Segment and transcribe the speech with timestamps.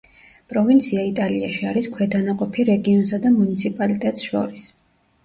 [0.51, 4.65] პროვინცია იტალიაში არის ქვედანაყოფი რეგიონსა და მუნიციპალიტეტს შორის.